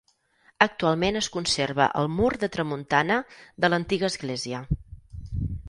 [0.65, 3.21] Actualment es conserva el mur de tramuntana
[3.67, 4.67] de l'antiga església.